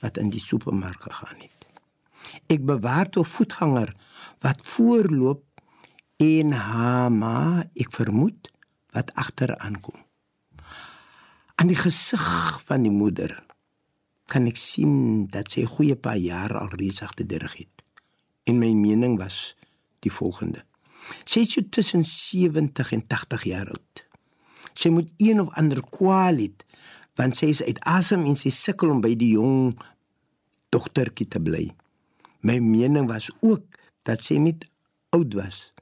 wat 0.00 0.16
in 0.16 0.30
die 0.30 0.42
supermark 0.42 1.02
gegaan 1.02 1.40
het. 1.40 1.66
Ek 2.52 2.64
bewaar 2.66 3.08
toe 3.08 3.24
voetganger 3.24 3.94
wat 4.44 4.60
voorloop 4.62 5.44
en 6.22 6.52
haar 6.52 7.12
ma, 7.12 7.64
ek 7.76 7.92
vermoed, 7.92 8.50
wat 8.96 9.12
agter 9.14 9.52
aankom. 9.58 9.98
Aan 11.56 11.72
die 11.72 11.78
gesig 11.78 12.26
van 12.68 12.84
die 12.84 12.92
moeder 12.92 13.32
kan 14.28 14.48
ek 14.50 14.58
sien 14.60 15.26
dat 15.32 15.52
sy 15.52 15.62
'n 15.62 15.74
goeie 15.76 15.96
paar 15.96 16.18
jaar 16.18 16.56
al 16.58 16.68
reeds 16.68 17.02
agter 17.02 17.26
die 17.26 17.38
rug 17.38 17.56
het. 17.56 17.82
En 18.44 18.58
my 18.58 18.72
mening 18.72 19.18
was 19.18 19.56
die 20.00 20.12
volgende. 20.12 20.64
Sy 21.24 21.40
is 21.40 21.52
so 21.52 21.62
tussen 21.70 22.04
70 22.04 22.92
en 22.92 23.06
80 23.06 23.44
jaar 23.44 23.68
oud. 23.70 24.04
Sy 24.74 24.88
moet 24.88 25.08
een 25.16 25.40
of 25.40 25.54
ander 25.54 25.80
kwaal 25.82 26.36
hê 26.36 26.50
want 27.16 27.36
sy 27.36 27.50
is 27.52 27.62
uit 27.64 27.80
asem 27.88 28.26
en 28.28 28.36
sy 28.36 28.52
sukkel 28.54 28.92
om 28.92 29.00
by 29.04 29.14
die 29.18 29.32
jong 29.34 29.72
dogtertjie 30.74 31.28
te 31.32 31.40
bly. 31.40 31.64
My 32.46 32.58
mening 32.60 33.08
was 33.08 33.30
ook 33.40 33.64
dat 34.06 34.22
sy 34.22 34.38
net 34.42 34.66
oud 35.16 35.34
was, 35.34 35.72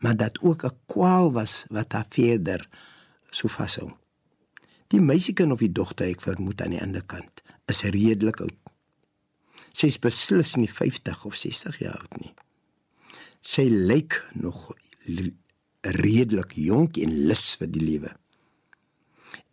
maar 0.00 0.16
dat 0.16 0.38
ook 0.40 0.64
'n 0.64 0.76
kwaal 0.86 1.32
was 1.32 1.66
wat 1.70 1.92
haar 1.92 2.06
verder 2.08 2.68
so 3.30 3.48
vashou. 3.48 3.90
Die 4.88 5.00
meisiekind 5.00 5.52
of 5.52 5.58
die 5.58 5.72
dogter 5.72 6.06
ek 6.06 6.20
vermoed 6.20 6.60
aan 6.62 6.70
die 6.70 6.82
ander 6.82 7.04
kant 7.04 7.42
is 7.66 7.82
redelik 7.82 8.40
oud. 8.40 8.54
Sy 9.72 9.86
is 9.86 9.98
beslis 9.98 10.54
nie 10.56 10.70
50 10.70 11.24
of 11.24 11.36
60 11.36 11.78
jaar 11.78 11.98
oud 11.98 12.20
nie. 12.20 12.34
Sy 13.40 13.66
lyk 13.68 14.24
nog 14.34 14.70
redelik 15.80 16.52
jonk 16.52 16.96
en 16.96 17.26
lus 17.28 17.56
vir 17.60 17.70
die 17.70 17.84
lewe. 17.84 18.12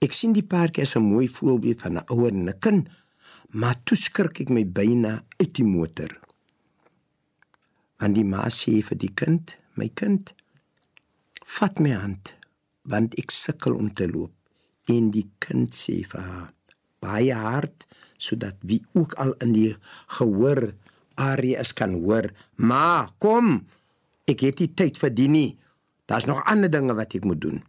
Ek 0.03 0.11
sien 0.11 0.33
die 0.35 0.43
paartjie 0.43 0.83
as 0.83 0.97
'n 0.97 1.05
mooi 1.13 1.27
voorbeeld 1.27 1.79
van 1.81 1.95
'n 1.97 2.05
ouer 2.13 2.33
en 2.33 2.49
'n 2.49 2.59
kind, 2.59 2.89
maar 3.59 3.77
toe 3.85 3.97
skrik 3.97 4.39
ek 4.41 4.49
my 4.49 4.65
byna 4.65 5.23
uit 5.39 5.53
die 5.55 5.69
motor. 5.75 6.11
Want 7.99 8.15
die 8.15 8.25
ma 8.25 8.49
sê 8.49 8.83
vir 8.83 8.97
die 8.97 9.13
kind, 9.13 9.55
my 9.75 9.89
kind, 9.93 10.33
vat 11.45 11.79
my 11.79 11.91
hand, 11.91 12.33
want 12.81 13.15
ek 13.15 13.31
sukkel 13.31 13.75
om 13.75 13.93
te 13.93 14.07
loop. 14.07 14.33
En 14.85 15.11
die 15.11 15.29
kind 15.39 15.71
sê 15.75 16.03
vir 16.11 16.21
haar, 16.21 16.53
baie 16.99 17.33
hard 17.33 17.87
sodat 18.17 18.55
wie 18.61 18.85
ook 18.93 19.13
al 19.13 19.33
in 19.33 19.53
die 19.53 19.75
gehoor 20.07 20.73
area 21.15 21.59
is 21.59 21.73
kan 21.73 21.93
hoor, 21.93 22.31
"Ma, 22.55 23.09
kom. 23.19 23.67
Ek 24.27 24.39
het 24.39 24.59
nie 24.59 24.73
tyd 24.73 24.97
vir 24.97 25.09
dit 25.09 25.29
nie. 25.29 25.59
Daar's 26.05 26.25
nog 26.25 26.43
ander 26.45 26.69
dinge 26.69 26.93
wat 26.93 27.15
ek 27.15 27.23
moet 27.23 27.41
doen." 27.41 27.63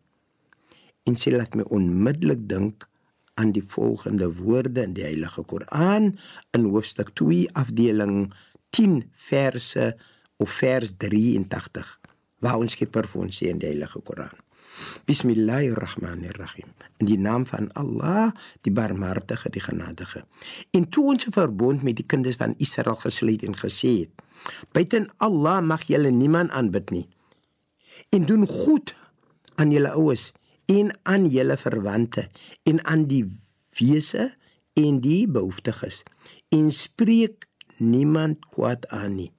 En 1.04 1.16
sy 1.20 1.34
laat 1.34 1.52
my 1.58 1.66
onmiddellik 1.68 2.46
dink 2.48 2.86
aan 3.34 3.52
die 3.52 3.64
volgende 3.66 4.30
woorde 4.38 4.84
in 4.86 4.94
die 4.96 5.04
Heilige 5.04 5.42
Koran 5.44 6.14
in 6.56 6.68
hoofstuk 6.70 7.10
2 7.18 7.50
afdeling 7.60 8.32
10 8.70 9.02
verse 9.12 9.90
of 10.36 10.50
vers 10.60 10.94
83 10.96 11.98
waar 12.44 12.60
ons 12.60 12.76
Skepper 12.76 13.08
vir 13.08 13.26
ons 13.26 13.40
sê 13.40 13.50
in 13.52 13.60
die 13.60 13.70
Heilige 13.70 14.00
Koran. 14.04 14.32
Bismillahirrahmanirrahim. 15.08 16.72
In 17.00 17.08
die 17.08 17.18
naam 17.20 17.44
van 17.46 17.68
Allah, 17.78 18.32
die 18.66 18.72
Barmhartige, 18.74 19.52
die 19.54 19.62
Genadige. 19.62 20.24
En 20.74 20.88
toe 20.88 21.04
ons 21.12 21.26
'n 21.26 21.32
verbond 21.32 21.82
met 21.82 21.96
die 21.96 22.06
kinders 22.06 22.36
van 22.36 22.54
Israel 22.58 22.96
gesluit 22.96 23.42
en 23.42 23.56
gesê 23.56 23.92
het: 24.00 24.10
"Buiten 24.72 25.08
Allah 25.16 25.62
mag 25.62 25.82
julle 25.82 26.10
niemand 26.10 26.50
aanbid 26.50 26.90
nie. 26.90 27.08
En 28.10 28.26
doen 28.26 28.46
goed 28.46 28.94
aan 29.54 29.70
julle 29.70 29.90
oues 29.90 30.32
en 30.66 30.92
aan 31.02 31.26
julle 31.28 31.56
verwante 31.56 32.28
en 32.62 32.84
aan 32.84 33.06
die 33.10 33.24
wese 33.78 34.34
en 34.72 35.00
die 35.00 35.28
behoeftiges. 35.28 36.02
En 36.48 36.70
spreek 36.70 37.48
niemand 37.76 38.46
kwaad 38.54 38.86
aan 38.88 39.14
nie 39.14 39.32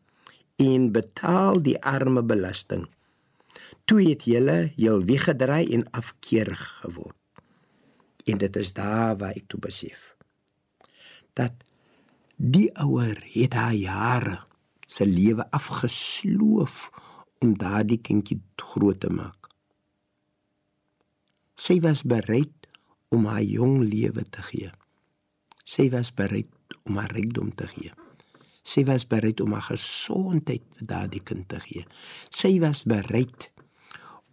en 0.55 0.91
betaal 0.95 1.61
die 1.61 1.75
arme 1.83 2.23
belasting. 2.23 2.87
Toe 3.85 4.01
het 4.09 4.23
julle 4.23 4.71
heel 4.75 5.03
weggedraai 5.03 5.65
en 5.75 5.89
afkeerig 5.91 6.63
geword. 6.81 7.17
En 8.25 8.37
dit 8.37 8.55
is 8.55 8.73
daar 8.73 9.17
waar 9.17 9.35
ek 9.35 9.47
toe 9.47 9.59
besef 9.59 10.15
dat 11.35 11.65
die 12.35 12.69
ouer 12.79 13.19
het 13.33 13.53
haar 13.53 13.75
jare 13.75 14.35
se 14.87 15.05
lewe 15.07 15.45
afgesloof 15.51 16.89
om 17.43 17.57
daardie 17.59 17.99
kindjie 17.99 18.39
groot 18.55 18.99
te 19.03 19.11
maak 19.11 19.44
sy 21.65 21.79
was 21.81 22.03
bereid 22.05 22.67
om 23.15 23.25
haar 23.29 23.45
jong 23.45 23.79
lewe 23.85 24.25
te 24.29 24.43
gee. 24.45 24.71
Sy 25.65 25.87
was 25.93 26.11
bereid 26.13 26.51
om 26.85 26.99
haar 26.99 27.13
rykdom 27.15 27.53
te 27.57 27.65
gee. 27.71 27.93
Sy 28.65 28.83
was 28.85 29.05
bereid 29.09 29.41
om 29.41 29.53
haar 29.55 29.65
gesondheid 29.71 30.65
vir 30.77 30.89
daardie 30.89 31.23
kind 31.25 31.47
te 31.49 31.61
gee. 31.63 31.85
Sy 32.29 32.57
was 32.61 32.83
bereid 32.89 33.49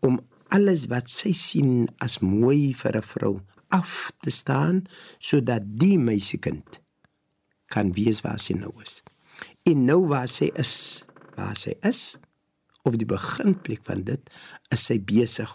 om 0.04 0.20
alles 0.52 0.88
wat 0.92 1.08
sy 1.08 1.32
sien 1.36 1.86
as 2.04 2.20
mooi 2.20 2.74
vir 2.76 2.96
'n 3.00 3.08
vrou 3.14 3.34
af 3.72 4.12
te 4.20 4.30
staan 4.30 4.84
sodat 5.18 5.64
die 5.64 5.96
meisiekind 5.98 6.80
kan 7.72 7.92
wees 7.96 8.20
waar 8.20 8.40
sy 8.40 8.52
nou 8.52 8.72
is. 8.82 9.02
En 9.64 9.84
nou 9.84 10.06
waar 10.08 10.28
sy 10.28 10.50
is, 10.60 11.06
waar 11.36 11.56
sy 11.56 11.72
is 11.82 12.18
of 12.84 12.96
die 12.96 13.06
beginplek 13.06 13.80
van 13.84 14.04
dit, 14.04 14.20
is 14.70 14.84
sy 14.84 14.98
besig 14.98 15.48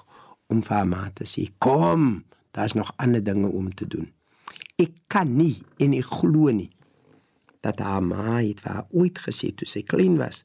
om 0.48 0.64
vir 0.64 0.76
haar 0.76 0.88
ma 0.88 1.10
te 1.14 1.26
sê: 1.26 1.50
"Kom, 1.58 2.24
daar's 2.52 2.74
nog 2.74 2.94
ander 2.96 3.24
dinge 3.24 3.48
om 3.48 3.74
te 3.74 3.88
doen." 3.88 4.12
Ek 4.76 4.92
kan 5.08 5.36
nie 5.36 5.62
en 5.78 5.94
ek 5.94 6.06
glo 6.06 6.52
nie 6.52 6.72
dat 7.62 7.80
haar 7.80 8.04
ma 8.04 8.40
het 8.40 8.62
vir 8.62 8.72
haar 8.72 8.88
ooit 8.92 9.20
gesê 9.20 9.52
toe 9.56 9.68
sy 9.68 9.82
klein 9.82 10.18
was: 10.18 10.44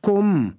"Kom, 0.00 0.56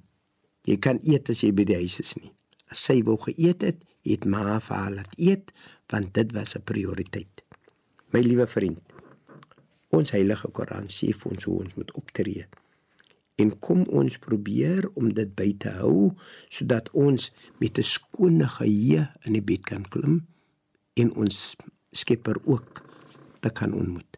jy 0.64 0.78
kan 0.78 1.00
eet 1.04 1.30
as 1.30 1.42
jy 1.42 1.52
by 1.52 1.64
die 1.64 1.76
huis 1.76 2.00
is 2.00 2.16
nie." 2.16 2.32
As 2.68 2.84
sy 2.84 3.02
wou 3.04 3.18
geëet 3.18 3.62
het, 3.62 3.84
het 4.04 4.26
ma 4.26 4.60
vir 4.60 4.76
haar 4.76 4.92
laat 4.92 5.14
eet 5.18 5.52
want 5.92 6.14
dit 6.14 6.32
was 6.32 6.56
'n 6.56 6.64
prioriteit. 6.64 7.44
My 8.12 8.20
liewe 8.20 8.48
vriend, 8.48 8.80
ons 9.90 10.12
heilige 10.12 10.52
Koran 10.52 10.88
sê 10.88 11.14
vir 11.16 11.32
ons 11.32 11.44
hoe 11.44 11.60
ons 11.64 11.76
moet 11.76 11.92
optree. 11.92 12.48
En 13.38 13.54
kom 13.60 13.84
ons 13.94 14.18
probeer 14.18 14.90
om 14.98 15.12
dit 15.14 15.34
by 15.38 15.52
te 15.62 15.70
hou 15.78 16.14
sodat 16.50 16.90
ons 16.98 17.32
met 17.62 17.78
'n 17.78 17.84
skone 17.84 18.48
geheue 18.48 19.08
in 19.26 19.34
die 19.34 19.46
bed 19.46 19.64
kan 19.66 19.86
klim 19.86 20.26
en 20.94 21.14
ons 21.14 21.56
Skepper 21.92 22.38
ook 22.46 22.82
te 23.40 23.50
kan 23.50 23.74
ontmoet. 23.74 24.18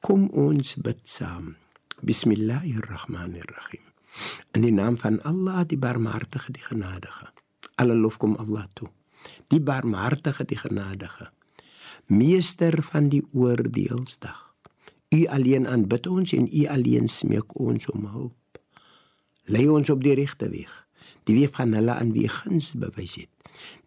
Kom 0.00 0.28
ons 0.28 0.74
bid 0.74 1.00
saam. 1.04 1.56
Bismillahirrahmanirrahim. 2.00 3.84
In 4.56 4.62
die 4.62 4.72
naam 4.72 4.96
van 4.98 5.20
Allah, 5.22 5.66
die 5.68 5.78
Barmhartige, 5.78 6.52
die 6.52 6.62
Genadige. 6.62 7.32
Alle 7.74 7.94
lof 7.94 8.16
kom 8.16 8.36
Allah 8.36 8.66
toe. 8.74 8.88
Die 9.48 9.60
Barmhartige, 9.60 10.44
die 10.44 10.56
Genadige. 10.56 11.30
Meester 12.06 12.82
van 12.82 13.08
die 13.08 13.24
oordeelsdag. 13.32 14.49
U 15.10 15.26
alleen 15.26 15.66
aanbid 15.66 16.06
ons 16.06 16.32
en 16.32 16.46
U 16.46 16.66
alleen 16.70 17.08
smeek 17.10 17.58
ons 17.58 17.86
om 17.90 18.04
hulp. 18.06 18.60
Lei 19.50 19.66
ons 19.66 19.90
op 19.90 20.04
die 20.04 20.14
regte 20.14 20.46
weg, 20.52 20.70
die 21.26 21.34
weg 21.40 21.56
van 21.56 21.74
hulle 21.74 21.96
aan 21.98 22.12
wie 22.14 22.28
guns 22.30 22.70
bewys 22.78 23.16
het, 23.18 23.30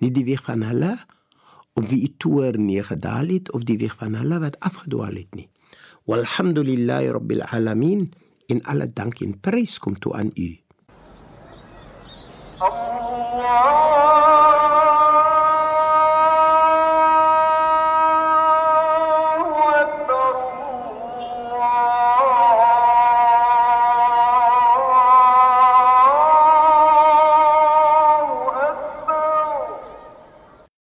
nie 0.03 0.11
die 0.11 0.25
weg 0.27 0.43
van 0.43 0.65
hulle 0.67 0.97
op 1.79 1.87
wie 1.87 2.01
U 2.03 2.11
toorn 2.19 2.65
neergedaal 2.67 3.31
het 3.31 3.53
of 3.55 3.63
die 3.63 3.79
weg 3.79 3.95
van 4.01 4.19
hulle 4.19 4.41
wat 4.43 4.59
afgedwaal 4.59 5.15
het 5.15 5.31
nie. 5.39 5.47
Walhamdulillahi 6.11 7.15
rabbil 7.15 7.47
alamin. 7.47 8.11
In 8.51 8.59
alle 8.67 8.89
dank 8.91 9.23
en 9.23 9.39
prys 9.39 9.79
kom 9.79 9.95
toe 9.95 10.11
aan 10.19 10.31
U. 10.35 10.49
Allah 12.59 13.92